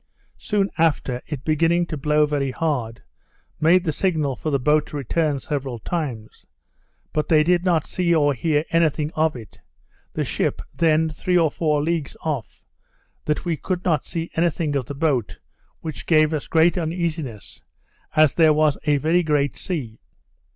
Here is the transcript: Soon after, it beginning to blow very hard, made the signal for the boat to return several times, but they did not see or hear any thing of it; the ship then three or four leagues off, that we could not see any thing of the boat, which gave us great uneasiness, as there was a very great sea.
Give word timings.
Soon 0.39 0.71
after, 0.79 1.21
it 1.27 1.45
beginning 1.45 1.85
to 1.85 1.95
blow 1.95 2.25
very 2.25 2.49
hard, 2.49 3.03
made 3.59 3.83
the 3.83 3.91
signal 3.91 4.35
for 4.35 4.49
the 4.49 4.57
boat 4.57 4.87
to 4.87 4.97
return 4.97 5.39
several 5.39 5.77
times, 5.77 6.43
but 7.13 7.29
they 7.29 7.43
did 7.43 7.63
not 7.63 7.85
see 7.85 8.11
or 8.15 8.33
hear 8.33 8.65
any 8.71 8.89
thing 8.89 9.11
of 9.13 9.35
it; 9.35 9.59
the 10.13 10.23
ship 10.23 10.59
then 10.73 11.07
three 11.11 11.37
or 11.37 11.51
four 11.51 11.83
leagues 11.83 12.17
off, 12.21 12.63
that 13.25 13.45
we 13.45 13.55
could 13.55 13.85
not 13.85 14.07
see 14.07 14.31
any 14.35 14.49
thing 14.49 14.75
of 14.75 14.87
the 14.87 14.95
boat, 14.95 15.37
which 15.81 16.07
gave 16.07 16.33
us 16.33 16.47
great 16.47 16.79
uneasiness, 16.79 17.61
as 18.15 18.33
there 18.33 18.53
was 18.53 18.79
a 18.85 18.97
very 18.97 19.21
great 19.21 19.55
sea. 19.55 19.99